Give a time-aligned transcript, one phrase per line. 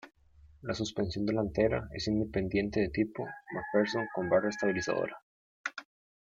[0.63, 5.21] La suspensión delantera es independiente de tipo MacPherson con barra estabilizadora.